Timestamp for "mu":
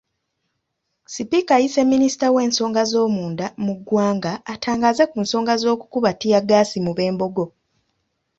3.65-3.73, 6.85-6.91